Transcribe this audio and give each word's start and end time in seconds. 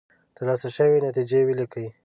ترلاسه 0.35 0.67
شوې 0.77 0.97
نتیجې 1.07 1.39
ولیکئ. 1.45 1.87